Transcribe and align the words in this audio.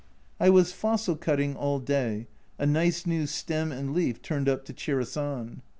I 0.39 0.49
was 0.49 0.73
fossil 0.73 1.15
cutting 1.15 1.55
all 1.55 1.77
day, 1.77 2.25
a 2.57 2.65
nice 2.65 3.05
new 3.05 3.27
stem 3.27 3.71
and 3.71 3.93
leaf 3.93 4.19
turned 4.23 4.49
up 4.49 4.65
to 4.65 4.73
cheer 4.73 4.99
us 4.99 5.15
on. 5.15 5.61